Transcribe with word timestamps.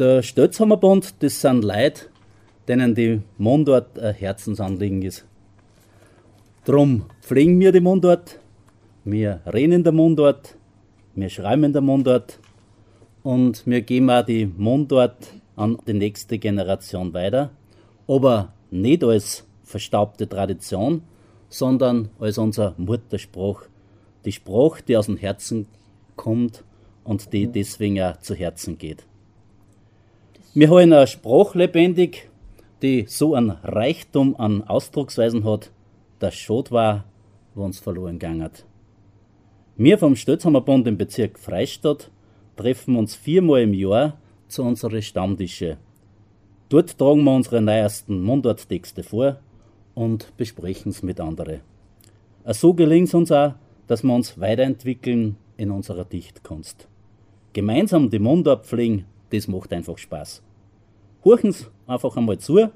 Der 0.00 0.22
Stötzhammerbund, 0.22 1.22
das 1.22 1.42
sind 1.42 1.62
Leute, 1.62 2.06
denen 2.66 2.94
die 2.94 3.20
Mundart 3.36 3.98
ein 3.98 4.14
Herzensanliegen 4.14 5.02
ist. 5.02 5.26
Drum 6.64 7.04
pflegen 7.20 7.60
wir 7.60 7.70
die 7.70 7.80
Mundart, 7.80 8.40
wir 9.04 9.40
reden 9.52 9.72
in 9.72 9.84
der 9.84 9.92
Mundart, 9.92 10.56
wir 11.14 11.28
schreiben 11.28 11.64
in 11.64 11.74
der 11.74 11.82
Mundart 11.82 12.38
und 13.24 13.66
wir 13.66 13.82
geben 13.82 14.08
auch 14.08 14.24
die 14.24 14.46
Mundart 14.46 15.34
an 15.54 15.76
die 15.86 15.92
nächste 15.92 16.38
Generation 16.38 17.12
weiter, 17.12 17.50
aber 18.08 18.54
nicht 18.70 19.04
als 19.04 19.44
verstaubte 19.64 20.26
Tradition, 20.26 21.02
sondern 21.50 22.08
als 22.18 22.38
unser 22.38 22.72
Mutterspruch, 22.78 23.64
die 24.24 24.32
Sprache, 24.32 24.82
die 24.82 24.96
aus 24.96 25.06
dem 25.06 25.18
Herzen 25.18 25.66
kommt 26.16 26.64
und 27.04 27.34
die 27.34 27.48
deswegen 27.48 28.00
auch 28.00 28.16
zu 28.20 28.34
Herzen 28.34 28.78
geht. 28.78 29.04
Wir 30.52 30.68
haben 30.68 30.78
eine 30.78 31.06
Sprache 31.06 31.56
lebendig, 31.56 32.28
die 32.82 33.04
so 33.06 33.36
einen 33.36 33.50
Reichtum 33.50 34.34
an 34.34 34.64
Ausdrucksweisen 34.64 35.44
hat, 35.44 35.70
dass 36.18 36.34
schade 36.34 36.72
war, 36.72 37.04
wo 37.54 37.62
uns 37.62 37.78
verloren 37.78 38.18
gegangen 38.18 38.42
hat. 38.42 38.66
Wir 39.76 39.96
vom 39.96 40.16
Stötzhammerbund 40.16 40.88
im 40.88 40.98
Bezirk 40.98 41.38
Freistadt 41.38 42.10
treffen 42.56 42.96
uns 42.96 43.14
viermal 43.14 43.62
im 43.62 43.74
Jahr 43.74 44.18
zu 44.48 44.64
unseren 44.64 45.00
Stammtische. 45.02 45.76
Dort 46.68 46.98
tragen 46.98 47.22
wir 47.22 47.32
unsere 47.32 47.62
neuesten 47.62 48.20
Mundarttexte 48.20 49.04
vor 49.04 49.36
und 49.94 50.36
besprechen 50.36 50.90
es 50.90 51.04
mit 51.04 51.20
anderen. 51.20 51.60
So 52.44 52.74
gelingt 52.74 53.06
es 53.06 53.14
uns 53.14 53.30
auch, 53.30 53.54
dass 53.86 54.02
wir 54.02 54.12
uns 54.12 54.40
weiterentwickeln 54.40 55.36
in 55.56 55.70
unserer 55.70 56.04
Dichtkunst. 56.04 56.88
Gemeinsam 57.52 58.10
die 58.10 58.18
Mundart 58.18 58.66
pflegen, 58.66 59.04
das 59.30 59.48
macht 59.48 59.72
einfach 59.72 59.98
Spaß. 59.98 60.42
Horchen 61.24 61.52
Sie 61.52 61.66
einfach 61.86 62.16
einmal 62.16 62.38
zu 62.38 62.70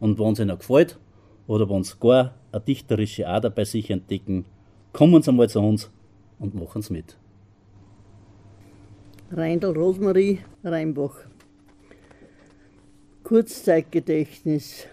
und 0.00 0.18
wenn 0.18 0.32
es 0.32 0.40
Ihnen 0.40 0.58
gefällt 0.58 0.98
oder 1.46 1.68
wenn 1.68 1.84
Sie 1.84 1.94
gar 1.98 2.34
eine 2.52 2.60
dichterische 2.60 3.26
Ader 3.26 3.50
bei 3.50 3.64
sich 3.64 3.90
entdecken, 3.90 4.44
kommen 4.92 5.22
Sie 5.22 5.30
einmal 5.30 5.48
zu 5.48 5.60
uns 5.60 5.90
und 6.38 6.54
machen 6.54 6.80
es 6.80 6.90
mit. 6.90 7.16
Reindl 9.32 9.72
Rosmarie 9.72 10.38
Rheinbach. 10.62 11.16
Kurzzeitgedächtnis. 13.24 14.86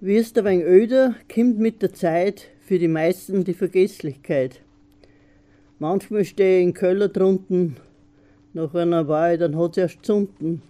Wie 0.00 0.16
es 0.16 0.34
wenig 0.36 0.64
öder, 0.64 1.16
kommt 1.34 1.58
mit 1.58 1.82
der 1.82 1.92
Zeit 1.92 2.48
für 2.60 2.78
die 2.78 2.88
meisten 2.88 3.42
die 3.42 3.54
Vergesslichkeit. 3.54 4.60
Manchmal 5.80 6.24
stehe 6.24 6.60
ich 6.60 6.64
in 6.64 6.74
Köller 6.74 7.08
drunten, 7.08 7.76
nach 8.54 8.72
einer 8.72 9.08
Weile, 9.08 9.38
dann 9.38 9.58
hat 9.58 9.72
es 9.72 9.78
erst 9.78 10.06
zunten. 10.06 10.62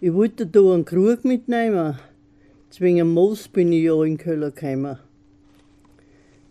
Ich 0.00 0.12
wollte 0.12 0.46
da 0.46 0.74
einen 0.74 0.84
Krug 0.84 1.24
mitnehmen, 1.24 1.96
zwingen 2.68 3.08
Moos 3.14 3.46
bin 3.48 3.72
ich 3.72 3.84
ja 3.84 4.02
in 4.02 4.18
Köller 4.18 4.50
gekommen. 4.50 4.98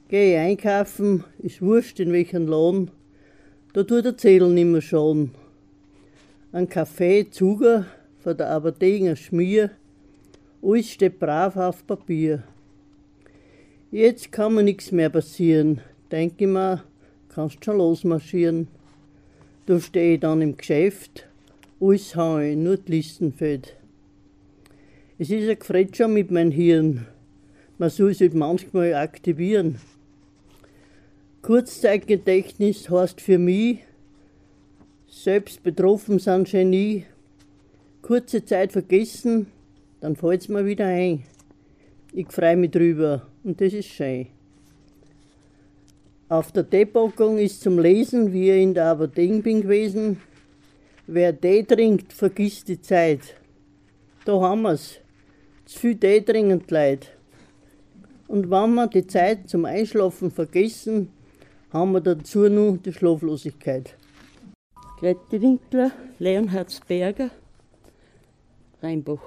Ich 0.07 0.37
einkaufen, 0.37 1.25
ist 1.39 1.61
wurscht 1.61 1.99
in 1.99 2.13
welchen 2.13 2.47
Laden, 2.47 2.89
da 3.73 3.83
tut 3.83 4.05
der 4.05 4.17
Zettel 4.17 4.49
nimmer 4.49 4.81
schon. 4.81 5.31
Ein 6.53 6.69
Kaffee, 6.69 7.29
Zuger, 7.29 7.85
von 8.19 8.37
der 8.37 8.49
Apotheke 8.49 9.15
Schmier, 9.17 9.71
alles 10.63 10.89
steht 10.89 11.19
brav 11.19 11.57
auf 11.57 11.85
Papier. 11.85 12.43
Jetzt 13.91 14.31
kann 14.31 14.55
mir 14.55 14.63
nichts 14.63 14.91
mehr 14.91 15.09
passieren, 15.09 15.81
denke 16.11 16.45
ich 16.45 16.49
mir, 16.49 16.83
kannst 17.27 17.63
schon 17.63 17.77
losmarschieren. 17.77 18.78
Da 19.70 19.80
stehe 19.80 20.16
ich 20.16 20.20
dann 20.20 20.42
im 20.42 20.58
Geschäft, 20.58 21.28
alles 21.80 22.16
habe 22.16 22.48
ich, 22.48 22.58
nur 22.58 22.78
die 22.78 22.92
Listen 22.92 23.31
fehlt. 23.31 23.75
Es 25.20 25.30
ist 25.30 25.48
ein 25.48 25.59
Gefretscher 25.59 26.08
mit 26.08 26.31
meinem 26.31 26.50
Hirn, 26.50 27.06
man 27.78 27.91
soll 27.91 28.16
sich 28.16 28.34
manchmal 28.34 28.96
aktivieren. 28.96 29.79
Kurzzeitgedächtnis 31.44 32.90
heißt 32.90 33.22
für 33.22 33.38
mich, 33.38 33.81
selbst 35.08 35.62
betroffen 35.62 36.18
sind 36.18 36.50
Genie, 36.50 37.06
kurze 38.02 38.44
Zeit 38.44 38.72
vergessen, 38.72 39.46
dann 40.02 40.16
fällt 40.16 40.41
es 40.41 40.50
mir 40.50 40.66
wieder 40.66 40.88
ein. 40.88 41.25
Ich 42.12 42.31
freue 42.31 42.58
mich 42.58 42.72
drüber 42.72 43.28
und 43.44 43.62
das 43.62 43.74
ist 43.74 43.90
schön. 43.90 44.29
Auf 46.29 46.51
der 46.51 46.69
Teepackung 46.69 47.40
ist 47.40 47.62
zum 47.62 47.79
Lesen, 47.79 48.31
wie 48.31 48.51
ich 48.51 48.62
in 48.62 48.75
der 48.75 48.91
Apotheke 48.91 49.40
bin 49.40 49.63
gewesen, 49.63 50.22
wer 51.07 51.41
Tee 51.41 51.63
trinkt, 51.63 52.13
vergisst 52.13 52.67
die 52.67 52.79
Zeit. 52.79 53.34
Da 54.25 54.40
haben 54.40 54.62
wir's. 54.62 55.00
Zu 55.66 55.79
viel 55.79 55.97
Tee 55.97 56.22
trinken 56.22 56.63
Leid. 56.69 57.17
Und 58.28 58.51
wenn 58.51 58.75
wir 58.75 58.85
die 58.85 59.07
Zeit 59.07 59.50
zum 59.50 59.66
Einschlafen 59.66 60.29
vergessen, 60.29 61.12
haben 61.73 61.94
wir 61.94 62.01
dazu 62.01 62.47
noch 62.47 62.78
die 62.78 62.94
Schlaflosigkeit. 62.94 63.96
Grete 65.00 65.41
Winkler, 65.41 65.90
Leonhardsberger, 66.19 67.31
Rheinbach. 68.84 69.23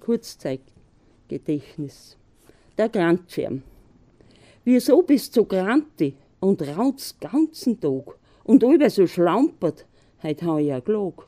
Kurzzeitgedächtnis. 0.00 2.18
Der 2.76 2.90
Grandschirm. 2.90 3.62
Wieso 4.70 5.00
bist 5.00 5.34
du 5.34 5.40
so 5.40 5.44
granti 5.46 6.14
und 6.40 6.60
raut's 6.60 7.16
ganzen 7.18 7.80
Tag 7.80 8.18
und 8.44 8.62
über 8.62 8.90
so 8.90 9.06
schlampert, 9.06 9.86
heut 10.22 10.42
hau 10.42 10.58
ich 10.58 10.66
ja 10.66 10.78
gelag. 10.80 11.26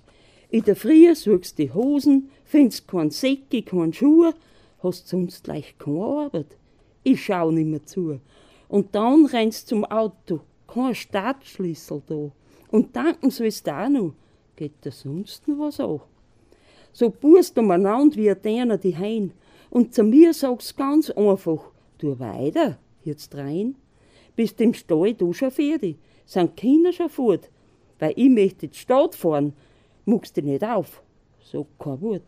In 0.51 0.63
der 0.65 0.77
Früh 0.77 1.15
suchst 1.15 1.57
die 1.57 1.73
Hosen, 1.73 2.29
findest 2.45 2.87
kein 2.87 3.09
Säcke, 3.09 3.63
kein 3.63 3.95
Schuhe, 3.95 4.35
hast 4.83 5.09
sonst 5.09 5.45
gleich 5.45 5.75
keine 5.79 6.05
Arbeit. 6.05 6.59
Ich 7.03 7.25
schau 7.25 7.51
nimmer 7.51 7.83
zu. 7.87 8.21
Und 8.69 8.95
dann 8.95 9.25
rennst 9.25 9.69
zum 9.69 9.87
Auto, 9.87 10.41
kein 10.67 10.95
Startschlüssel 10.95 12.03
da. 12.07 12.31
Und 12.71 12.95
danken 12.95 13.31
sollst 13.31 13.67
du 13.67 13.71
auch 13.75 13.89
noch. 13.89 14.13
Geht 14.55 14.75
da 14.83 14.91
sonst 14.91 15.49
noch 15.49 15.61
was 15.61 15.81
an? 15.81 16.03
So 16.93 17.09
burst 17.09 17.57
umeinander 17.57 18.17
wie 18.17 18.31
einer 18.31 18.77
die 18.77 18.99
Hein. 18.99 19.33
Und 19.71 19.95
zu 19.95 20.05
mir 20.05 20.35
sagst 20.35 20.77
ganz 20.77 21.09
einfach, 21.09 21.71
tu 21.97 22.19
weiter, 22.19 22.77
jetzt 23.05 23.35
rein. 23.35 23.77
Bist 24.37 24.61
im 24.61 24.75
Stall 24.75 25.15
du 25.15 25.33
schon 25.33 25.51
fertig, 25.51 25.97
sind 26.25 26.57
Kinder 26.57 26.93
schon 26.93 27.11
fort. 27.11 27.51
Weil 27.99 28.15
ich 28.17 28.31
möchte 28.31 28.69
die 28.69 28.77
Stadt 28.77 29.15
fahren, 29.15 29.53
muckst 30.05 30.37
du 30.37 30.43
nicht 30.43 30.65
auf. 30.65 31.03
So 31.41 31.67
kein 31.79 32.01
Wort. 32.01 32.23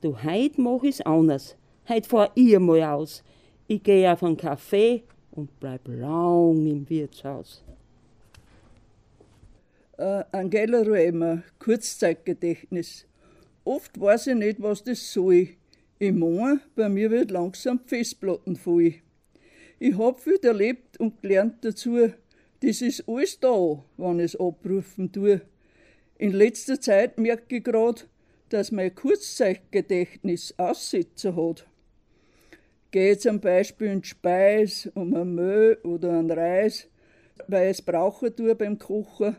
Du, 0.00 0.22
heut 0.22 0.58
mach 0.58 0.82
ich's 0.82 1.00
anders. 1.00 1.56
Heut 1.88 2.06
fahr 2.06 2.30
ich 2.34 2.58
mal 2.58 2.82
aus. 2.82 3.22
Ich 3.66 3.82
geh 3.82 4.06
auf 4.08 4.22
einen 4.22 4.36
Kaffee 4.36 5.04
und 5.30 5.48
bleib 5.60 5.88
lang 5.88 6.66
im 6.66 6.88
Wirtshaus. 6.88 7.64
Uh, 9.96 10.24
Angela 10.32 10.82
Ruemer, 10.82 11.42
Kurzzeitgedächtnis. 11.58 13.06
Oft 13.64 13.98
weiß 13.98 14.26
ich 14.26 14.34
nicht, 14.34 14.60
was 14.60 14.82
das 14.82 15.12
soll. 15.12 15.50
Ich 15.98 16.12
meine, 16.12 16.60
bei 16.74 16.88
mir 16.88 17.10
wird 17.10 17.30
langsam 17.30 17.78
Festplatten 17.86 18.56
voll. 18.56 18.94
Ich 19.78 19.98
hab 19.98 20.20
viel 20.20 20.38
erlebt 20.42 20.98
und 21.00 21.20
gelernt 21.20 21.64
dazu. 21.64 22.12
Das 22.60 22.80
ist 22.80 23.08
alles 23.08 23.40
da, 23.40 23.82
wenn 23.96 24.18
ich 24.20 24.34
es 24.34 24.40
abrufen 24.40 25.10
tue. 25.10 25.40
In 26.16 26.32
letzter 26.32 26.80
Zeit 26.80 27.18
merke 27.18 27.56
ich 27.56 27.64
grad, 27.64 28.08
dass 28.50 28.70
mein 28.70 28.94
Kurzzeitgedächtnis 28.94 30.54
Aussetzer 30.56 31.34
hat. 31.34 31.66
Gehe 32.92 33.18
zum 33.18 33.40
Beispiel 33.40 33.88
in 33.88 34.04
Speis 34.04 34.88
um 34.94 35.12
ein 35.14 35.34
Mehl 35.34 35.78
oder 35.82 36.12
ein 36.16 36.30
Reis, 36.30 36.88
weil 37.48 37.64
ich 37.64 37.78
es 37.78 37.82
brauchen 37.82 38.34
tue 38.36 38.54
beim 38.54 38.78
Kochen, 38.78 39.36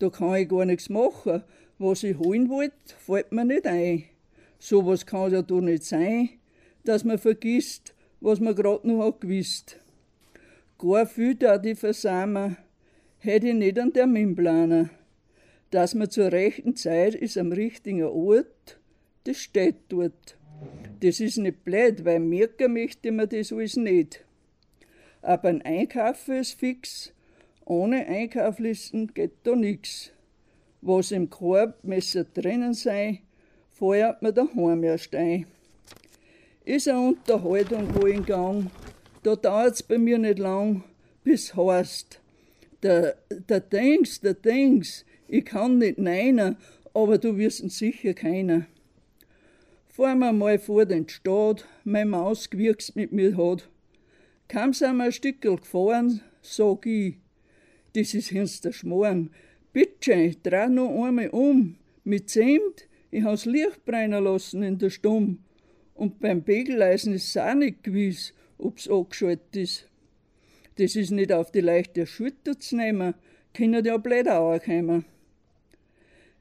da 0.00 0.10
kann 0.10 0.34
ich 0.34 0.48
gar 0.48 0.64
nichts 0.64 0.88
machen. 0.88 1.44
Was 1.78 2.02
ich 2.02 2.18
holen 2.18 2.48
wollte, 2.48 2.74
fällt 2.98 3.32
mir 3.32 3.44
nicht 3.44 3.66
ein. 3.66 4.04
So 4.58 4.84
was 4.84 5.06
kann 5.06 5.32
ja 5.32 5.42
doch 5.42 5.60
nicht 5.60 5.84
sein, 5.84 6.30
dass 6.84 7.04
man 7.04 7.18
vergisst, 7.18 7.94
was 8.20 8.40
man 8.40 8.54
gerade 8.54 8.88
noch 8.88 9.06
hat 9.06 9.20
gewusst. 9.20 9.78
Gar 10.78 11.06
viel 11.06 11.34
da 11.34 11.56
die 11.58 11.74
versammeln, 11.74 12.56
hätte 13.18 13.48
ich 13.48 13.54
nicht 13.54 13.78
an 13.78 13.92
Termin 13.92 14.36
planen. 14.36 14.90
Dass 15.70 15.94
man 15.94 16.10
zur 16.10 16.32
rechten 16.32 16.76
Zeit 16.76 17.14
ist 17.14 17.38
am 17.38 17.52
richtigen 17.52 18.04
Ort, 18.04 18.78
das 19.24 19.38
steht 19.38 19.76
dort. 19.88 20.36
Das 21.00 21.20
ist 21.20 21.38
nicht 21.38 21.64
blöd, 21.64 22.04
weil 22.04 22.20
merken 22.20 22.74
möchte 22.74 23.10
man 23.10 23.28
das 23.28 23.52
alles 23.52 23.76
nicht. 23.76 24.24
Aber 25.22 25.48
ein 25.48 25.62
Einkaufen 25.62 26.36
ist 26.36 26.58
fix. 26.58 27.12
Ohne 27.64 28.06
Einkauflisten 28.06 29.12
geht 29.12 29.32
da 29.42 29.56
nichts. 29.56 30.12
Was 30.82 31.10
im 31.10 31.28
Korb 31.30 31.82
Messer 31.82 32.24
drinnen 32.24 32.74
sei, 32.74 33.22
feuert 33.72 34.22
mir 34.22 34.32
daheim 34.32 34.84
erst 34.84 35.14
ein. 35.14 35.46
Ist 36.64 36.88
eine 36.88 37.00
Unterhaltung 37.00 37.88
wo 37.94 38.06
in 38.06 38.24
Gang, 38.24 38.70
da 39.26 39.34
dauert's 39.34 39.82
bei 39.82 39.98
mir 39.98 40.18
nicht 40.18 40.38
lang, 40.38 40.84
bis 41.24 41.56
heißt, 41.56 42.20
der, 42.84 43.16
der 43.28 43.58
Dings, 43.58 44.20
der 44.20 44.34
Dings, 44.34 45.04
ich 45.26 45.44
kann 45.44 45.78
nicht 45.78 45.98
neinen, 45.98 46.56
aber 46.94 47.18
du 47.18 47.36
wirst 47.36 47.60
ihn 47.60 47.68
sicher 47.68 48.14
keiner. 48.14 48.66
Fahren 49.88 50.20
wir 50.20 50.32
mal 50.32 50.60
vor 50.60 50.86
den 50.86 51.08
Stadt, 51.08 51.66
meine 51.82 52.10
Maus 52.10 52.50
gewirkst 52.50 52.94
mit 52.94 53.10
mir 53.10 53.36
hat. 53.36 53.68
Kaum 54.48 54.72
sind 54.72 54.96
wir 54.98 55.06
ein 55.06 55.12
Stückel 55.12 55.56
gefahren, 55.56 56.20
sag 56.40 56.86
ich, 56.86 57.16
das 57.94 58.14
ist 58.14 58.28
hin's 58.28 58.60
der 58.60 58.70
Schmoren. 58.70 59.30
Bitte, 59.72 60.36
dreh 60.40 60.68
noch 60.68 61.04
einmal 61.04 61.30
um, 61.30 61.74
mit 62.04 62.30
Zimt, 62.30 62.86
ich 63.10 63.24
hab's 63.24 63.44
Licht 63.44 63.84
brennen 63.86 64.22
lassen 64.22 64.62
in 64.62 64.78
der 64.78 64.90
Stumm. 64.90 65.38
Und 65.94 66.20
beim 66.20 66.44
Pegeleisen 66.44 67.12
ist 67.12 67.30
es 67.30 67.36
auch 67.36 67.54
nicht 67.54 67.82
gewiss, 67.82 68.32
ob's 68.58 68.88
angeschaltet 68.88 69.56
ist. 69.56 69.88
Das 70.76 70.96
ist 70.96 71.10
nicht 71.10 71.32
auf 71.32 71.50
die 71.50 71.60
leichte 71.60 72.06
Schulter 72.06 72.58
zu 72.58 72.76
nehmen, 72.76 73.14
können 73.54 73.84
ja 73.84 73.96
Blätter 73.96 74.60
kommen. 74.60 75.04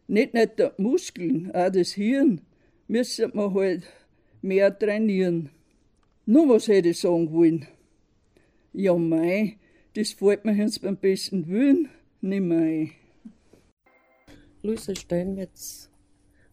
Nicht 0.07 0.33
nicht 0.33 0.59
die 0.59 0.69
Muskeln, 0.77 1.51
auch 1.55 1.71
das 1.71 1.93
Hirn, 1.93 2.41
müssen 2.87 3.33
wir 3.33 3.53
halt 3.53 3.83
mehr 4.41 4.77
trainieren. 4.77 5.49
Nur 6.25 6.49
was 6.49 6.67
hätte 6.67 6.89
ich 6.89 6.99
sagen 6.99 7.31
wollen? 7.31 7.67
Ja, 8.73 8.93
mei, 8.95 9.57
das 9.95 10.11
fällt 10.11 10.43
mir 10.43 10.53
jetzt 10.53 10.81
beim 10.81 10.97
besten 10.97 11.47
Willen 11.47 11.87
nimmer 12.19 12.57
ein. 12.57 12.91
Luise 14.61 14.95
Steinmetz, 14.95 15.89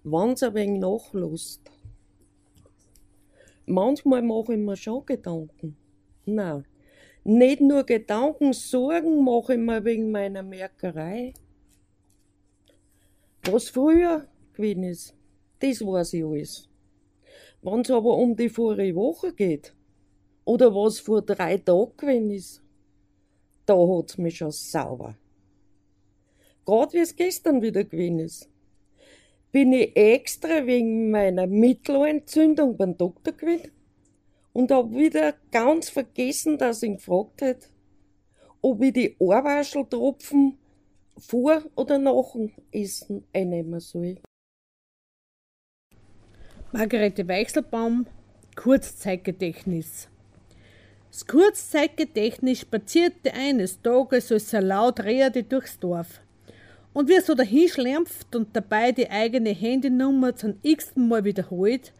wenn's 0.04 0.42
ein 0.42 0.54
wenig 0.54 0.80
nachlässt. 0.80 1.71
Manchmal 3.66 4.22
mache 4.22 4.54
ich 4.54 4.58
mir 4.58 4.76
schon 4.76 5.06
Gedanken. 5.06 5.76
Nein, 6.24 6.64
nicht 7.24 7.60
nur 7.60 7.84
Gedanken, 7.84 8.52
Sorgen 8.52 9.24
mache 9.24 9.54
ich 9.54 9.60
mir 9.60 9.84
wegen 9.84 10.10
meiner 10.10 10.42
Merkerei. 10.42 11.32
Was 13.44 13.68
früher 13.68 14.26
gewesen 14.54 14.84
ist, 14.84 15.14
das 15.60 15.80
weiß 15.80 16.14
ich 16.14 16.24
alles. 16.24 16.68
Wenn's 17.62 17.90
aber 17.90 18.16
um 18.16 18.34
die 18.36 18.48
vorige 18.48 18.96
Woche 18.96 19.32
geht, 19.32 19.74
oder 20.44 20.74
was 20.74 20.98
vor 20.98 21.22
drei 21.22 21.58
Tagen 21.58 21.96
gewesen 21.96 22.30
ist, 22.30 22.62
da 23.66 23.74
hat's 23.74 24.18
mich 24.18 24.38
schon 24.38 24.50
sauber. 24.50 25.16
Grad 26.64 26.92
wie 26.92 26.98
es 26.98 27.14
gestern 27.14 27.62
wieder 27.62 27.84
gewesen 27.84 28.18
ist, 28.18 28.48
bin 29.52 29.74
ich 29.74 29.94
extra 29.94 30.66
wegen 30.66 31.10
meiner 31.10 31.46
Mittelohrentzündung 31.46 32.76
beim 32.76 32.96
Doktor 32.96 33.32
gewesen 33.32 33.70
und 34.54 34.70
hab 34.70 34.92
wieder 34.92 35.34
ganz 35.50 35.90
vergessen, 35.90 36.58
dass 36.58 36.82
ich 36.82 36.88
ihn 36.88 36.96
gefragt 36.96 37.42
hat, 37.42 37.70
ob 38.62 38.82
ich 38.82 38.94
die 38.94 39.16
Ohrwascheltropfen 39.18 40.58
vor 41.18 41.62
oder 41.76 41.98
nach 41.98 42.32
dem 42.32 42.50
Essen 42.72 43.24
einnehmen 43.32 43.80
soll. 43.80 44.18
Margarete 46.72 47.28
Weichselbaum, 47.28 48.06
Kurzzeitgedächtnis. 48.56 50.08
Das 51.10 51.26
Kurzzeitgedächtnis 51.26 52.60
spazierte 52.60 53.34
eines 53.34 53.82
Tages 53.82 54.32
als 54.32 54.54
er 54.54 54.62
laut 54.62 55.00
Rede 55.00 55.42
durchs 55.42 55.78
Dorf. 55.78 56.22
Und 56.92 57.08
wie 57.08 57.14
er 57.14 57.22
so 57.22 57.34
dahinschlämpft 57.34 58.36
und 58.36 58.54
dabei 58.54 58.92
die 58.92 59.10
eigene 59.10 59.50
Handynummer 59.50 60.36
zum 60.36 60.54
x-ten 60.62 61.08
Mal 61.08 61.24
wiederholt, 61.24 61.92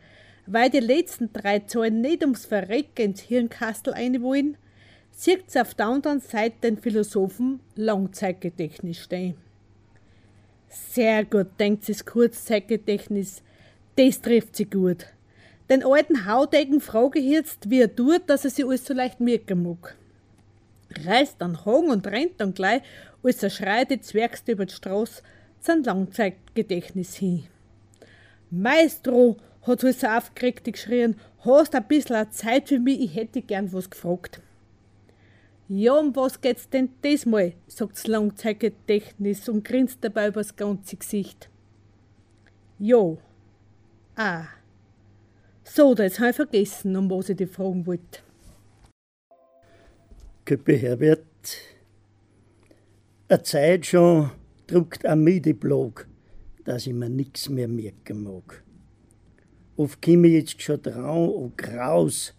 weil 0.47 0.71
die 0.71 0.81
letzten 0.81 1.33
drei 1.33 1.61
Zahlen 1.61 2.01
nicht 2.01 2.23
ums 2.23 2.45
Verrecken 2.45 3.07
ins 3.07 3.21
Hirnkastel 3.21 3.95
einwollen, 3.95 4.57
sieht 5.13 5.51
sie 5.51 5.61
auf 5.61 5.75
der 5.75 5.87
anderen 5.87 6.21
Seite 6.21 6.57
den 6.63 6.79
Philosophen 6.79 7.61
Langzeitgedächtnis 7.77 8.99
stehen. 8.99 9.37
Sehr 10.69 11.25
gut, 11.25 11.49
denkt 11.59 11.85
sie 11.85 11.93
das 11.93 12.05
Kurzzeitgedächtnis. 12.05 13.43
Das 13.97 14.21
trifft 14.21 14.57
sie 14.57 14.65
gut. 14.65 15.07
Den 15.71 15.85
alten 15.85 16.27
Haudegen 16.27 16.81
frage 16.81 17.19
ich 17.19 17.27
jetzt, 17.27 17.71
wie 17.71 17.81
er 17.81 17.95
tut, 17.95 18.23
dass 18.27 18.45
er 18.45 18.51
sich 18.51 18.65
alles 18.65 18.85
so 18.85 18.95
leicht 18.95 19.21
merken 19.21 19.63
mag. 19.63 19.97
Reißt 21.05 21.37
dann 21.39 21.65
Hang 21.65 21.91
und 21.91 22.07
rennt 22.07 22.41
dann 22.41 22.55
gleich, 22.55 22.83
als 23.23 23.43
er 23.43 23.51
schreit 23.51 23.91
die 23.91 24.01
Zwergste 24.01 24.53
über 24.53 24.67
die 24.67 24.75
Straße, 24.75 25.23
sein 25.61 25.85
Langzeitgedächtnis 25.85 27.17
hin. 27.17 27.45
Maestro, 28.51 29.37
hat 29.63 29.81
sie 29.81 29.93
so 29.93 30.07
aufgeregt 30.07 30.65
geschrien, 30.65 31.17
hast 31.45 31.75
ein 31.75 31.87
bisschen 31.87 32.31
Zeit 32.33 32.69
für 32.69 32.79
mich, 32.79 33.01
ich 33.01 33.15
hätte 33.15 33.43
gern 33.43 33.73
was 33.73 33.89
gefragt. 33.89 34.41
Ja, 35.69 35.95
um 35.95 36.15
was 36.17 36.41
geht's 36.41 36.69
denn 36.69 36.91
diesmal? 37.03 37.55
sagt 37.67 37.97
das 37.97 38.07
Langzeitgedächtnis 38.07 39.49
und 39.49 39.65
grinst 39.65 39.99
dabei 40.03 40.29
übers 40.29 40.55
ganze 40.55 40.97
Gesicht. 40.97 41.49
Jo. 42.79 43.19
Ah. 44.17 44.45
So, 45.65 45.95
da 45.95 46.03
jetzt 46.03 46.19
habe 46.19 46.31
ich 46.31 46.37
vergessen, 46.37 46.97
um 46.97 47.11
was 47.11 47.29
ich 47.29 47.37
dich 47.37 47.51
fragen 47.51 47.87
wollte. 47.87 48.21
Köppe 50.45 50.75
Herbert, 50.75 51.57
eine 53.29 53.43
Zeit 53.45 53.87
schon 53.87 54.33
druckt 54.67 55.05
die 55.05 55.53
Blog, 55.53 56.09
dass 56.65 56.89
ich 56.89 56.93
mir 56.93 57.09
nix 57.09 57.49
mehr 57.49 57.69
merken 57.69 58.25
mag. 58.25 58.65
Oft 59.77 60.03
komme 60.03 60.27
ich 60.27 60.33
jetzt 60.35 60.61
schon 60.61 60.83
trau 60.83 61.27
und 61.27 61.57
graus, 61.57 62.35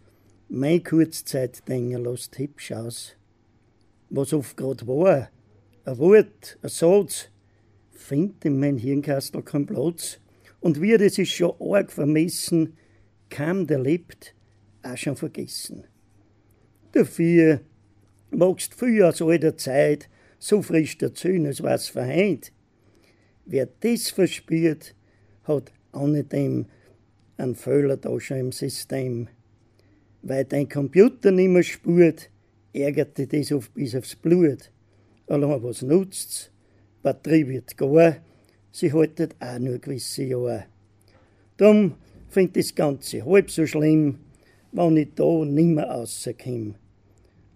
mein 0.49 0.83
Kurzzeit 0.83 1.65
denken 1.65 2.03
lässt 2.03 2.37
hübsch 2.37 2.73
aus. 2.73 3.15
Was 4.09 4.33
oft 4.33 4.57
grad 4.57 4.85
war, 4.85 5.29
ein 5.85 5.97
Wort, 5.97 6.59
ein 6.61 6.69
Satz, 6.69 7.29
findet 7.91 8.43
in 8.43 8.59
mein 8.59 8.77
Hirnkastel 8.77 9.43
keinen 9.43 9.65
Platz. 9.65 10.19
Und 10.59 10.81
wie 10.81 10.97
das 10.97 11.17
ist 11.17 11.31
schon 11.31 11.55
arg 11.57 11.89
vermessen, 11.89 12.75
kam 13.29 13.65
der 13.65 13.79
lebt, 13.79 14.35
auch 14.81 14.97
schon 14.97 15.15
vergessen. 15.15 15.85
Dafür 16.91 17.61
magst 18.35 18.73
viel 18.73 19.03
aus 19.03 19.21
alter 19.21 19.57
Zeit 19.57 20.09
so 20.39 20.61
frisch 20.61 20.97
erzählen, 21.01 21.45
als 21.45 21.63
was 21.63 21.87
verheint. 21.87 22.51
Wer 23.45 23.67
das 23.79 24.09
verspürt, 24.09 24.95
hat 25.43 25.71
ohne 25.93 26.23
dem 26.23 26.65
einen 27.37 27.55
Fehler 27.55 27.97
da 27.97 28.19
schon 28.19 28.37
im 28.37 28.51
System. 28.51 29.27
Weil 30.21 30.45
dein 30.45 30.69
Computer 30.69 31.31
nicht 31.31 31.49
mehr 31.49 31.63
spürt, 31.63 32.29
ärgert 32.73 33.17
dich 33.17 33.29
das 33.29 33.51
oft 33.51 33.73
bis 33.73 33.95
aufs 33.95 34.15
Blut. 34.15 34.71
Allein 35.27 35.63
was 35.63 35.81
nutzt's? 35.81 36.51
Batterie 37.01 37.47
wird 37.47 37.75
gar, 37.77 38.17
sie 38.71 38.93
haltet 38.93 39.35
auch 39.39 39.59
nur 39.59 39.79
gewisse 39.79 40.23
Jahre. 40.23 40.65
Drum 41.57 41.95
find 42.29 42.55
das 42.55 42.73
Ganze 42.73 43.25
halb 43.25 43.51
so 43.51 43.65
schlimm, 43.65 44.19
wenn 44.71 44.97
ich 44.97 45.13
da 45.15 45.45
nimmer 45.45 45.83
rauskomme. 45.83 46.75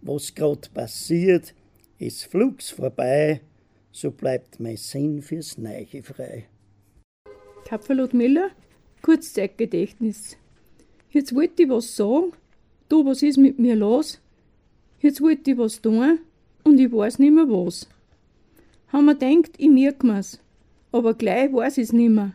Was 0.02 0.34
grad 0.34 0.74
passiert, 0.74 1.54
ist 2.00 2.26
flugs 2.26 2.70
vorbei, 2.70 3.42
so 3.92 4.12
bleibt 4.12 4.60
mein 4.60 4.78
Sinn 4.78 5.22
fürs 5.22 5.58
Neiche 5.58 6.04
frei. 6.04 6.48
Kapferlot 7.66 8.14
Miller, 8.14 8.52
Kurzzeitgedächtnis. 9.02 10.38
Jetzt 11.10 11.34
wollte 11.34 11.64
ich 11.64 11.70
was 11.70 11.96
sagen, 11.96 12.34
du, 12.90 13.06
was 13.06 13.24
ist 13.24 13.38
mit 13.38 13.60
mir 13.60 13.76
los? 13.76 14.22
Jetzt 15.00 15.22
wollte 15.22 15.52
ich 15.52 15.58
was 15.58 15.82
tun 15.82 16.20
und 16.64 16.80
ich 16.80 16.92
weiß 16.92 17.20
nimmer 17.20 17.48
was. 17.50 17.88
Haben 18.90 19.06
wir 19.06 19.16
denkt, 19.16 19.56
ich 19.58 19.70
merk 19.70 20.04
mir's, 20.04 20.40
aber 20.92 21.14
gleich 21.14 21.52
weiß 21.52 21.78
ich's 21.78 21.92
nimmer. 21.92 22.34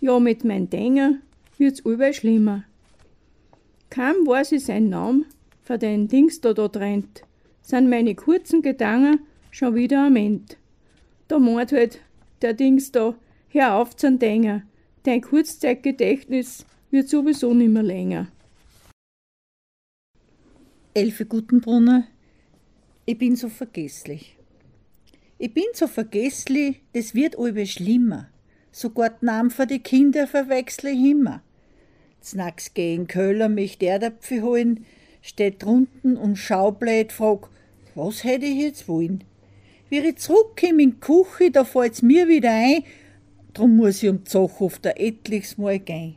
Ja, 0.00 0.18
mit 0.18 0.44
mein 0.44 0.68
Denker 0.68 1.14
wird's 1.58 1.80
überall 1.80 2.12
schlimmer. 2.12 2.64
Kaum 3.90 4.26
weiß 4.26 4.52
ich 4.52 4.64
sein 4.64 4.88
Namen, 4.88 5.26
von 5.62 5.78
den 5.78 6.08
Dings 6.08 6.40
da 6.40 6.52
da 6.52 6.68
trennt, 6.68 7.22
sind 7.62 7.88
meine 7.88 8.14
kurzen 8.14 8.62
Gedanken 8.62 9.20
schon 9.50 9.74
wieder 9.74 10.06
am 10.06 10.16
End. 10.16 10.56
Da 11.28 11.38
meint 11.38 11.72
halt 11.72 12.00
der 12.42 12.54
Dings 12.54 12.92
da, 12.92 13.14
hör 13.48 13.74
auf 13.76 13.96
zu 13.96 14.10
denken, 14.16 14.64
dein 15.04 15.22
Kurzzeitgedächtnis 15.22 16.66
wird 16.90 17.08
sowieso 17.08 17.54
nimmer 17.54 17.82
länger. 17.82 18.28
Elfe 20.94 21.24
Gutenbrunner, 21.24 22.06
ich 23.06 23.16
bin 23.16 23.36
so 23.36 23.48
vergesslich. 23.48 24.36
Ich 25.38 25.54
bin 25.54 25.64
so 25.72 25.86
vergesslich, 25.86 26.82
das 26.92 27.14
wird 27.14 27.38
alle 27.38 27.66
schlimmer. 27.66 28.28
Sogar 28.70 29.10
die 29.10 29.24
Namen 29.24 29.50
für 29.50 29.66
die 29.66 29.80
Kinder 29.80 30.26
verwechsle 30.26 30.90
ich 30.90 31.10
immer. 31.10 31.42
Znacks 32.22 32.74
gehen 32.74 33.06
Köller 33.06 33.48
mich 33.48 33.78
der 33.78 33.98
Dapfe 33.98 34.42
holen, 34.42 34.84
steht 35.22 35.62
drunten 35.62 36.16
und 36.16 36.36
schaublät, 36.36 37.12
frag, 37.12 37.48
was 37.94 38.24
hätte 38.24 38.46
ich 38.46 38.60
jetzt 38.60 38.88
wollen? 38.88 39.24
Wie 39.88 39.98
ich 39.98 40.16
zurückkomme 40.18 40.82
in 40.82 40.90
die 40.92 41.00
Küche, 41.00 41.50
da 41.50 41.64
fällt's 41.64 42.02
mir 42.02 42.28
wieder 42.28 42.50
ein, 42.50 42.84
drum 43.54 43.76
muss 43.76 44.02
ich 44.02 44.10
um 44.10 44.24
Zochhof 44.26 44.78
da 44.78 44.90
etliches 44.90 45.56
Mal 45.56 45.78
gehen. 45.78 46.16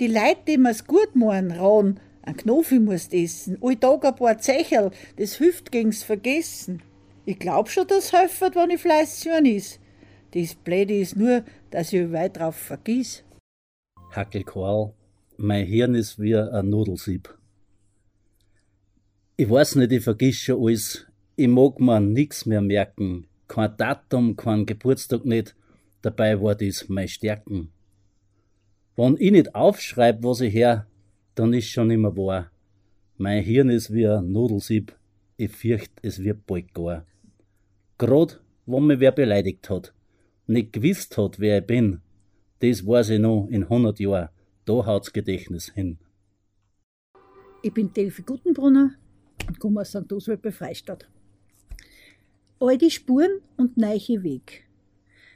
Die 0.00 0.08
Leute, 0.08 0.42
die 0.48 0.58
mir's 0.58 0.86
gut 0.86 1.14
machen, 1.14 1.52
rauen, 1.52 2.00
ein 2.22 2.36
Knofi 2.36 2.78
musst 2.78 3.14
essen, 3.14 3.58
all 3.60 3.76
Tag 3.76 4.04
ein 4.04 4.16
paar 4.16 4.38
Zecherl, 4.38 4.90
das 5.16 5.36
hilft 5.36 5.70
gegen's 5.70 6.02
Vergessen. 6.02 6.82
Ich 7.24 7.38
glaub 7.38 7.68
schon, 7.68 7.86
das 7.86 8.10
hilft, 8.10 8.40
wenn 8.40 8.70
ich 8.70 8.80
fleißig 8.80 9.32
is. 9.44 9.80
Das 10.32 10.54
Blöde 10.54 10.98
ist 10.98 11.16
nur, 11.16 11.44
dass 11.70 11.92
ich 11.92 12.12
weit 12.12 12.36
drauf 12.36 12.56
vergiss. 12.56 13.24
Hackel 14.12 14.44
Karl, 14.44 14.92
mein 15.36 15.66
Hirn 15.66 15.94
ist 15.94 16.18
wie 16.18 16.36
ein 16.36 16.68
Nudelsieb. 16.68 17.36
Ich 19.38 19.50
weiß 19.50 19.76
nicht, 19.76 19.92
ich 19.92 20.02
vergiss 20.02 20.36
schon 20.36 20.62
alles. 20.62 21.06
Ich 21.36 21.46
mag 21.46 21.78
mir 21.78 22.00
nix 22.00 22.46
mehr 22.46 22.62
merken. 22.62 23.26
Kein 23.48 23.76
Datum, 23.76 24.34
kein 24.34 24.64
Geburtstag 24.64 25.26
nicht. 25.26 25.54
Dabei 26.00 26.40
war 26.40 26.54
das 26.54 26.88
mein 26.88 27.06
Stärken. 27.06 27.70
Wenn 28.96 29.18
ich 29.18 29.32
nicht 29.32 29.54
aufschreib, 29.54 30.22
was 30.22 30.40
ich 30.40 30.54
her, 30.54 30.86
dann 31.34 31.52
ist 31.52 31.68
schon 31.68 31.90
immer 31.90 32.16
wahr. 32.16 32.50
Mein 33.18 33.44
Hirn 33.44 33.68
ist 33.68 33.92
wie 33.92 34.06
ein 34.06 34.32
Nudelsieb. 34.32 34.96
Ich 35.36 35.50
fürcht, 35.50 35.92
es 36.00 36.24
wird 36.24 36.46
bald 36.46 36.72
gar. 36.72 37.04
Grad, 37.98 38.40
wo 38.64 38.80
mir 38.80 39.00
wer 39.00 39.12
beleidigt 39.12 39.68
hat, 39.68 39.92
nicht 40.46 40.72
gewusst 40.72 41.18
hat, 41.18 41.38
wer 41.38 41.58
ich 41.58 41.66
bin, 41.66 42.00
das 42.60 42.86
weiß 42.86 43.10
ich 43.10 43.20
noch 43.20 43.48
in 43.50 43.64
100 43.64 44.00
Jahren. 44.00 44.30
Da 44.64 44.86
haut's 44.86 45.12
Gedächtnis 45.12 45.72
hin. 45.74 45.98
Ich 47.62 47.74
bin 47.74 47.92
Delphi 47.92 48.22
Gutenbrunner 48.22 48.94
und 49.48 49.58
komme 49.58 49.80
aus 49.80 49.90
St. 49.90 50.12
Oswald 50.12 50.42
bei 50.42 50.52
Freistadt. 50.52 51.08
Alte 52.58 52.90
Spuren 52.90 53.40
und 53.56 53.76
neiche 53.76 54.22
Weg. 54.22 54.64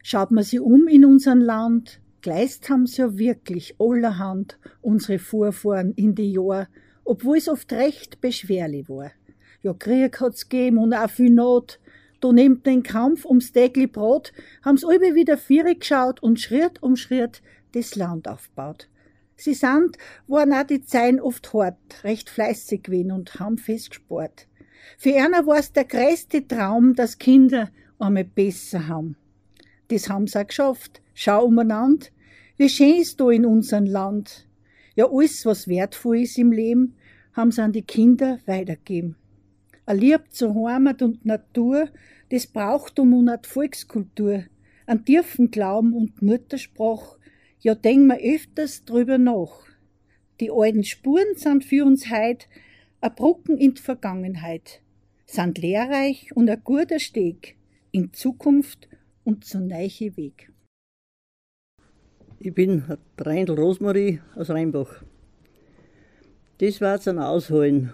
Schaut 0.03 0.31
man 0.31 0.45
sie 0.45 0.59
um 0.59 0.89
in 0.89 1.05
unserem 1.05 1.41
Land, 1.41 2.01
gleist 2.23 2.69
haben 2.71 2.87
sie 2.87 3.03
ja 3.03 3.19
wirklich 3.19 3.75
allerhand 3.79 4.59
unsere 4.81 5.19
Vorfahren 5.19 5.93
in 5.93 6.15
die 6.15 6.33
Jahr, 6.33 6.69
obwohl 7.05 7.37
es 7.37 7.49
oft 7.49 7.73
recht 7.73 8.21
beschwerlich 8.21 8.89
war. 8.89 9.11
Ja, 9.63 9.75
Krieg 9.75 10.21
hat's 10.21 10.49
gegeben 10.49 10.79
und 10.79 10.95
auch 10.95 11.11
viel 11.11 11.31
Not. 11.31 11.79
Da 12.21 12.33
nehmt 12.33 12.67
den 12.67 12.83
Kampf 12.83 13.25
ums 13.25 13.53
tägli 13.53 13.87
Brot, 13.87 14.33
haben's 14.65 14.85
alle 14.85 15.15
wieder 15.15 15.37
viere 15.37 15.75
geschaut 15.75 16.23
und 16.23 16.41
Schritt 16.41 16.83
um 16.83 16.97
Schritt 16.97 17.43
das 17.73 17.97
Land 17.97 18.29
aufbaut. 18.29 18.89
Sie 19.41 19.55
sind, 19.55 19.97
waren 20.29 20.53
auch 20.53 20.65
die 20.65 20.83
Zeiten 20.83 21.19
oft 21.19 21.55
hart, 21.55 22.05
recht 22.05 22.29
fleißig 22.29 22.83
gewesen 22.83 23.11
und 23.11 23.41
haben 23.41 23.57
festgespart. 23.57 24.47
Für 24.99 25.15
einer 25.17 25.47
war's 25.47 25.73
der 25.73 25.87
größte 25.87 26.47
Traum, 26.47 26.95
dass 26.95 27.17
Kinder 27.17 27.71
einmal 27.99 28.25
besser 28.25 28.87
haben. 28.87 29.17
Das 29.89 30.11
haben 30.11 30.27
sie 30.27 30.39
auch 30.39 30.47
geschafft. 30.47 31.01
Schau 31.15 31.47
umeinander, 31.47 32.07
wie 32.59 32.69
schön 32.69 33.01
ist 33.01 33.19
da 33.19 33.31
in 33.31 33.47
unserem 33.47 33.87
Land. 33.87 34.47
Ja, 34.95 35.11
alles, 35.11 35.47
was 35.47 35.69
wertvoll 35.69 36.19
ist 36.19 36.37
im 36.37 36.53
Leben, 36.53 36.97
haben 37.33 37.51
sie 37.51 37.63
an 37.63 37.73
die 37.73 37.81
Kinder 37.81 38.41
weitergegeben. 38.45 39.17
Ein 39.87 39.99
Lieb 39.99 40.25
zur 40.31 40.55
Heimat 40.55 41.01
und 41.01 41.25
Natur, 41.25 41.89
das 42.29 42.47
Brauchtum 42.47 43.15
und 43.15 43.31
eine 43.31 43.41
Volkskultur, 43.43 44.45
an 44.85 45.05
tiefen 45.07 45.51
Glauben 45.51 45.95
und 45.95 46.21
Muttersprach, 46.21 47.17
ja, 47.61 47.75
denk 47.75 48.07
mir 48.07 48.19
öfters 48.19 48.85
drüber 48.85 49.19
nach. 49.19 49.63
Die 50.41 50.51
alten 50.51 50.85
Spuren 50.85 51.37
sind 51.37 51.65
für 51.65 51.85
uns 51.85 52.11
heut 52.11 52.49
a 53.03 53.09
Brücken 53.09 53.57
in 53.59 53.75
die 53.75 53.83
Vergangenheit, 53.83 54.81
sind 55.27 55.59
lehrreich 55.59 56.35
und 56.35 56.51
ein 56.51 56.63
guter 56.65 56.99
Steg 56.99 57.57
in 57.93 58.13
Zukunft 58.13 58.89
und 59.25 59.45
zu 59.45 59.61
neiche 59.61 60.17
Weg. 60.17 60.51
Ich 62.39 62.55
bin 62.55 62.85
Reindl 63.19 63.55
Rosmarie 63.55 64.21
aus 64.35 64.49
Rheinbach. 64.51 65.03
Das 66.59 66.81
war's 66.81 67.09
ein 67.09 67.19
Ausholen. 67.19 67.93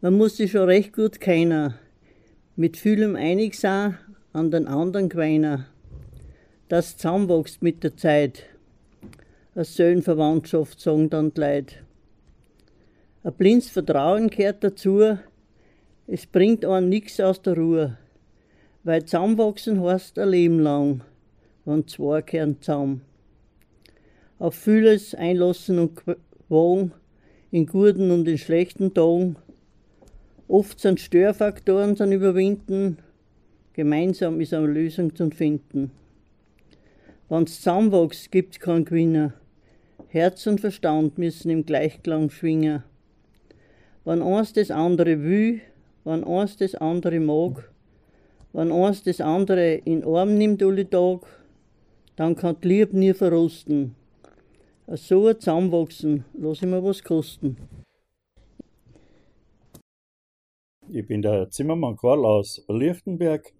Man 0.00 0.14
muss 0.16 0.36
sich 0.36 0.52
schon 0.52 0.68
recht 0.68 0.92
gut 0.92 1.20
kennen, 1.20 1.74
mit 2.54 2.76
vielem 2.76 3.16
einig 3.16 3.58
sein, 3.58 3.98
an 4.32 4.50
den 4.50 4.66
anderen 4.66 5.08
geweiner 5.08 5.66
das 6.68 6.96
zusammenwächst 6.96 7.62
mit 7.62 7.84
der 7.84 7.96
Zeit. 7.96 8.44
Eine 9.54 9.64
Söhnverwandtschaft, 9.64 10.80
sagen 10.80 11.08
dann 11.10 11.32
die 11.32 11.40
Leute. 11.40 11.74
Ein 13.22 13.32
blindes 13.34 13.68
Vertrauen 13.68 14.28
gehört 14.28 14.62
dazu, 14.62 15.18
es 16.06 16.26
bringt 16.26 16.64
einen 16.64 16.88
nichts 16.88 17.18
aus 17.20 17.42
der 17.42 17.56
Ruhe, 17.56 17.98
weil 18.84 19.04
zusammenwachsen 19.04 19.82
heißt 19.82 20.18
ein 20.18 20.28
Leben 20.28 20.60
lang, 20.60 21.00
wenn 21.64 21.86
zwei 21.88 22.22
kehren 22.22 22.60
zusammen. 22.60 23.00
Auf 24.38 24.54
vieles 24.54 25.14
einlassen 25.14 25.78
und 25.78 26.02
wagen, 26.48 26.92
in 27.50 27.66
guten 27.66 28.10
und 28.10 28.28
in 28.28 28.38
schlechten 28.38 28.92
Tagen. 28.92 29.36
Oft 30.46 30.78
sind 30.78 31.00
Störfaktoren 31.00 31.96
zu 31.96 32.04
überwinden, 32.04 32.98
gemeinsam 33.72 34.40
ist 34.40 34.54
eine 34.54 34.66
Lösung 34.66 35.14
zu 35.16 35.30
finden. 35.30 35.90
Wenn's 37.28 37.56
zusammenwächst, 37.56 38.30
gibt's 38.30 38.60
keinen 38.60 38.84
Gewinner. 38.84 39.34
Herz 40.08 40.46
und 40.46 40.60
Verstand 40.60 41.18
müssen 41.18 41.50
im 41.50 41.66
Gleichklang 41.66 42.30
schwingen. 42.30 42.84
Wenn 44.04 44.22
eins 44.22 44.52
das 44.52 44.70
andere 44.70 45.22
will, 45.24 45.60
wenn 46.04 46.22
eins 46.22 46.56
das 46.56 46.76
andere 46.76 47.18
mag, 47.18 47.72
wenn 48.52 48.70
eins 48.70 49.02
das 49.02 49.20
andere 49.20 49.74
in 49.74 50.04
Arm 50.04 50.38
nimmt 50.38 50.62
alle 50.62 50.88
Tag, 50.88 51.26
dann 52.14 52.36
kann 52.36 52.56
die 52.62 52.68
Liebe 52.68 52.96
nie 52.96 53.12
verrosten. 53.12 53.96
So 54.86 55.26
ein 55.26 55.40
Zusammenwachsen, 55.40 56.24
lass 56.34 56.62
ich 56.62 56.68
mir 56.68 56.84
was 56.84 57.02
kosten. 57.02 57.56
Ich 60.88 61.04
bin 61.04 61.22
der 61.22 61.50
Zimmermann 61.50 61.96
Karl 61.96 62.24
aus 62.24 62.64
Lichtenberg 62.68 63.52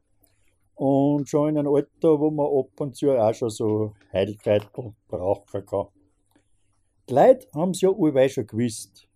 und 0.76 1.28
schon 1.28 1.50
in 1.50 1.58
einem 1.58 1.74
Alter, 1.74 2.20
wo 2.20 2.30
man 2.30 2.46
ab 2.46 2.80
und 2.80 2.94
zu 2.94 3.10
auch 3.10 3.34
schon 3.34 3.50
so 3.50 3.94
Heilkreitel 4.12 4.94
brauchen 5.08 5.66
kann. 5.66 5.86
Die 7.08 7.14
Leute 7.14 7.46
haben 7.54 7.70
es 7.70 7.80
ja 7.80 7.90
allweil 7.90 8.28
schon 8.28 8.46
gewusst, 8.46 9.08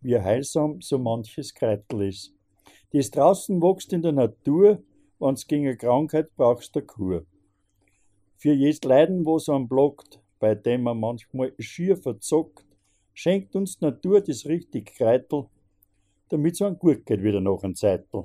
wie 0.00 0.18
heilsam 0.18 0.80
so 0.80 0.98
manches 0.98 1.54
Kreitel 1.54 2.02
ist. 2.08 2.34
Das 2.92 3.10
draußen 3.10 3.60
wächst 3.60 3.92
in 3.92 4.02
der 4.02 4.12
Natur, 4.12 4.82
wenn's 5.18 5.46
gegen 5.46 5.66
eine 5.66 5.76
Krankheit 5.76 6.34
brauchst 6.36 6.74
der 6.74 6.82
Kur. 6.82 7.24
Für 8.36 8.52
jedes 8.52 8.82
Leiden, 8.82 9.24
was 9.24 9.48
am 9.48 9.68
blockt, 9.68 10.20
bei 10.40 10.54
dem 10.54 10.82
man 10.82 10.98
manchmal 10.98 11.52
schier 11.58 11.96
verzockt, 11.96 12.64
schenkt 13.14 13.54
uns 13.54 13.78
die 13.78 13.84
Natur 13.84 14.20
das 14.20 14.46
richtige 14.46 14.90
Kreitel, 14.90 15.46
damit 16.28 16.54
es 16.54 16.62
einem 16.62 16.78
gut 16.78 17.04
geht 17.04 17.22
wieder 17.22 17.40
nach 17.40 17.62
einem 17.62 17.74
Zeitel. 17.74 18.24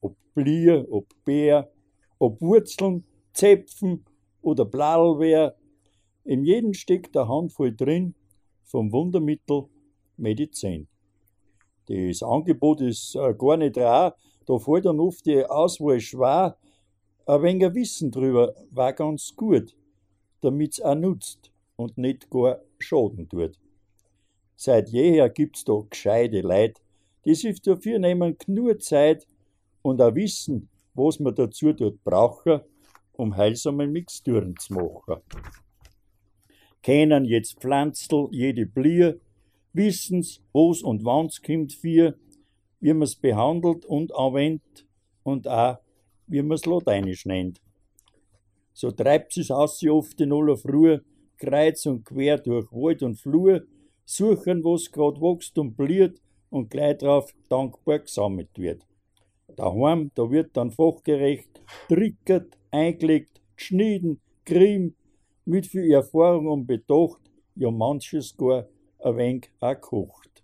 Ob 0.00 0.16
Blier, 0.34 0.86
ob 0.90 1.06
Bär, 1.24 1.70
ob 2.24 2.40
Wurzeln, 2.40 3.04
Zäpfen 3.32 4.04
oder 4.40 4.64
Bladlwehr, 4.64 5.56
in 6.24 6.44
jedem 6.44 6.72
steckt 6.72 7.16
eine 7.16 7.28
Handvoll 7.28 7.74
drin 7.74 8.14
vom 8.64 8.92
Wundermittel 8.92 9.64
Medizin. 10.16 10.88
Das 11.86 12.22
Angebot 12.22 12.80
ist 12.80 13.14
äh, 13.14 13.34
gar 13.34 13.58
nicht 13.58 13.76
rar, 13.76 14.16
da 14.46 14.58
fällt 14.58 14.86
dann 14.86 15.00
oft 15.00 15.26
die 15.26 15.44
Auswahl 15.44 16.00
schwer, 16.00 16.56
ein 17.26 17.42
wenig 17.42 17.74
Wissen 17.74 18.10
drüber 18.10 18.54
war 18.70 18.92
ganz 18.92 19.34
gut, 19.36 19.74
damit's 20.40 20.80
auch 20.80 20.94
nutzt 20.94 21.50
und 21.76 21.98
nicht 21.98 22.30
gar 22.30 22.60
Schaden 22.78 23.28
tut. 23.28 23.58
Seit 24.56 24.88
jeher 24.90 25.28
gibt's 25.28 25.64
da 25.64 25.82
gescheite 25.88 26.40
Leid, 26.40 26.80
die 27.24 27.34
sich 27.34 27.60
dafür 27.60 27.98
nehmen 27.98 28.36
nur 28.46 28.78
Zeit 28.78 29.26
und 29.82 30.00
auch 30.00 30.14
wissen, 30.14 30.68
was 30.94 31.20
man 31.20 31.34
dazu 31.34 31.72
dort 31.72 32.02
brauchen, 32.04 32.60
um 33.12 33.36
heilsame 33.36 33.86
Mixturen 33.86 34.56
zu 34.56 34.74
machen. 34.74 35.22
Kennen 36.82 37.24
jetzt 37.24 37.60
Pflanzl 37.60 38.28
jede 38.30 38.66
Blier, 38.66 39.18
wissen's, 39.72 40.40
was 40.52 40.82
und 40.82 41.04
wann's 41.04 41.42
kommt 41.42 41.72
für, 41.72 42.16
wie 42.80 42.92
man's 42.92 43.16
behandelt 43.16 43.84
und 43.86 44.14
anwendet 44.14 44.86
und 45.22 45.48
auch, 45.48 45.78
wie 46.26 46.42
man's 46.42 46.66
lateinisch 46.66 47.26
nennt. 47.26 47.60
So 48.72 48.90
treibt 48.90 49.36
es 49.36 49.50
aus 49.50 49.78
sie 49.78 49.90
oft 49.90 50.20
in 50.20 50.32
aller 50.32 50.56
Früh, 50.56 50.98
kreuz 51.38 51.86
und 51.86 52.04
quer 52.04 52.38
durch 52.38 52.70
Wald 52.72 53.02
und 53.02 53.16
Flur, 53.16 53.62
suchen, 54.04 54.64
was 54.64 54.90
grad 54.90 55.20
wächst 55.20 55.56
und 55.58 55.76
bliert 55.76 56.20
und 56.50 56.70
gleich 56.70 56.98
drauf 56.98 57.32
dankbar 57.48 58.00
gesammelt 58.00 58.50
wird. 58.58 58.84
Daheim, 59.48 60.10
da 60.14 60.30
wird 60.30 60.56
dann 60.56 60.70
fachgerecht 60.70 61.54
trickert, 61.88 62.58
eingelegt, 62.70 63.40
geschnitten, 63.56 64.20
grim, 64.44 64.94
mit 65.44 65.66
viel 65.66 65.90
Erfahrung 65.92 66.48
und 66.48 66.66
Bedacht, 66.66 67.20
ja 67.54 67.70
manches 67.70 68.36
gar 68.36 68.66
ein 69.00 69.16
wenig 69.16 69.50
auch 69.60 69.80
kocht. 69.80 70.42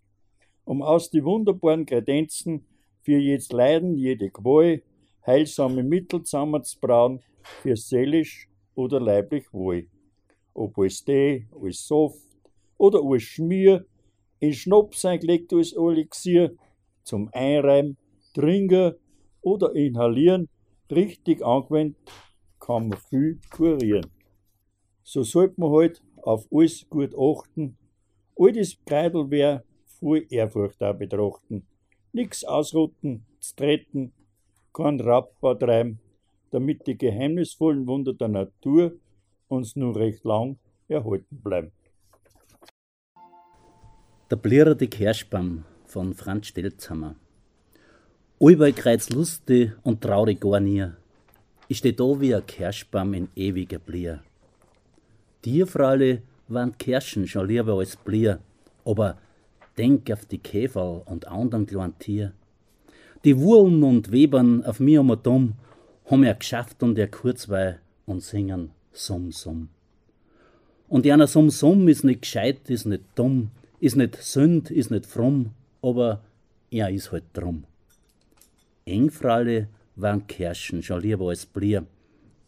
Um 0.64 0.82
aus 0.82 1.10
die 1.10 1.24
wunderbaren 1.24 1.86
Kredenzen 1.86 2.66
für 3.02 3.18
jedes 3.18 3.50
Leiden, 3.50 3.96
jede 3.96 4.30
Qual, 4.30 4.82
heilsame 5.26 5.82
Mittel 5.82 6.22
zusammenzubrauen, 6.22 7.20
für 7.62 7.76
seelisch 7.76 8.48
oder 8.74 9.00
leiblich 9.00 9.52
wohl. 9.52 9.88
Ob 10.52 10.78
als 10.78 11.04
Tee, 11.04 11.46
als 11.60 11.86
Saft 11.86 12.20
oder 12.76 13.00
als 13.02 13.22
Schmier, 13.22 13.86
in 14.38 14.52
Schnaps 14.52 15.04
eingelegt 15.04 15.52
als 15.52 15.72
Elixier, 15.72 16.54
zum 17.02 17.28
Einreiben 17.32 17.96
Trinken 18.32 18.94
oder 19.42 19.74
Inhalieren 19.74 20.48
richtig 20.90 21.44
angewendet 21.44 21.96
kann 22.58 22.88
man 22.88 22.98
viel 22.98 23.40
kurieren. 23.50 24.06
So 25.02 25.22
sollte 25.22 25.60
man 25.60 25.72
halt 25.72 26.02
auf 26.22 26.46
alles 26.52 26.86
gut 26.88 27.14
achten. 27.18 27.76
All 28.36 28.52
das 28.52 28.76
Kreidel 28.86 29.30
wär 29.30 29.64
voll 29.86 30.26
Ehrfurcht 30.30 30.82
auch 30.82 30.94
betrachten. 30.94 31.66
Nix 32.12 32.44
ausrotten, 32.44 33.24
treten, 33.56 34.12
kein 34.72 35.00
Raubbau 35.00 35.54
treiben, 35.54 36.00
damit 36.50 36.86
die 36.86 36.96
geheimnisvollen 36.96 37.86
Wunder 37.86 38.12
der 38.12 38.28
Natur 38.28 38.92
uns 39.48 39.76
nur 39.76 39.96
recht 39.96 40.24
lang 40.24 40.58
erhalten 40.88 41.40
bleiben. 41.42 41.72
Der 44.30 44.36
blierende 44.36 44.86
Kirschbaum 44.86 45.64
von 45.86 46.14
Franz 46.14 46.48
Stelzhammer. 46.48 47.16
Allbei 48.42 48.72
kreuz 48.72 49.10
lustig 49.10 49.72
und 49.82 50.00
traurig 50.00 50.40
gar 50.40 50.60
nie. 50.60 50.86
Ich 51.68 51.76
steh 51.76 51.92
da 51.92 52.18
wie 52.18 52.34
ein 52.34 52.46
Kirschbaum 52.46 53.12
in 53.12 53.28
ewiger 53.36 53.78
Blier. 53.78 54.22
Dir, 55.44 55.66
Fraule, 55.66 56.22
waren 56.48 56.78
Kirschen 56.78 57.28
schon 57.28 57.48
lieber 57.48 57.74
als 57.74 57.96
Blier, 57.96 58.38
aber 58.86 59.18
denk 59.76 60.10
auf 60.10 60.24
die 60.24 60.38
Käfer 60.38 61.06
und 61.06 61.28
anderen 61.28 61.66
kleinen 61.66 61.98
Tier. 61.98 62.32
Die 63.24 63.38
Wurlen 63.38 63.82
und 63.82 64.10
Webern 64.10 64.64
auf 64.64 64.80
mir 64.80 65.02
um 65.02 65.14
dumm, 65.22 65.52
haben 66.06 66.24
er 66.24 66.34
geschafft 66.34 66.82
und 66.82 66.96
er 66.96 67.08
kurzweil 67.08 67.80
und 68.06 68.22
singen 68.22 68.70
Summ, 68.90 69.32
Summ. 69.32 69.68
Und 70.88 71.06
einer 71.06 71.26
Summ, 71.26 71.50
Summ 71.50 71.88
ist 71.88 72.04
nicht 72.04 72.22
gescheit, 72.22 72.70
ist 72.70 72.86
nicht 72.86 73.04
dumm, 73.16 73.50
ist 73.80 73.96
nicht 73.96 74.16
sünd, 74.16 74.70
ist 74.70 74.90
nicht 74.90 75.04
fromm, 75.04 75.50
aber 75.82 76.22
er 76.70 76.88
ist 76.88 77.12
halt 77.12 77.24
drum. 77.34 77.64
Engfralle 78.90 79.68
waren 79.96 80.26
Kirschen 80.26 80.82
schon 80.82 81.00
lieber 81.00 81.28
als 81.28 81.46
Blier, 81.46 81.86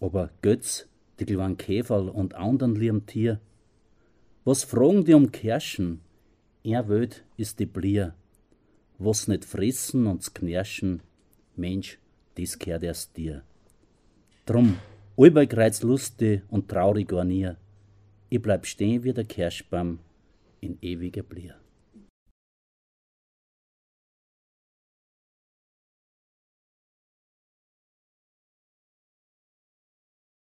aber 0.00 0.30
Götz, 0.42 0.88
die 1.18 1.25
kleinen 1.25 1.56
Käferl 1.56 2.08
und 2.08 2.34
anderen 2.34 2.75
lieben 2.75 3.06
Tier. 3.06 3.40
Was 4.44 4.64
fragen 4.64 5.04
die 5.04 5.14
um 5.14 5.30
Kirschen? 5.30 6.00
Er 6.64 6.88
wöd 6.88 7.25
ist 7.37 7.58
die 7.61 7.66
Blier. 7.66 8.14
Was 8.99 9.28
nicht 9.28 9.44
fressen 9.44 10.06
und 10.06 10.34
knirschen, 10.34 11.02
Mensch, 11.56 11.99
dies 12.37 12.58
gehört 12.58 12.82
erst 12.82 13.16
dir. 13.16 13.42
Drum, 14.46 14.78
allbei 15.16 15.46
kreuz 15.46 15.82
lustig 15.82 16.42
und 16.49 16.68
traurig 16.68 17.08
gar 17.08 17.25
nie. 17.25 17.50
Ich 18.30 18.42
bleib 18.42 18.66
stehen 18.66 19.04
wie 19.04 19.12
der 19.12 19.25
Kirschbaum 19.25 19.99
in 20.61 20.78
ewiger 20.80 21.22
Blier. 21.22 21.62